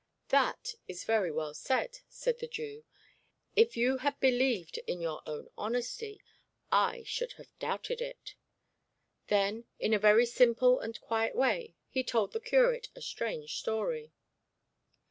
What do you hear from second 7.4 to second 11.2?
doubted it.' Then, in a very simple and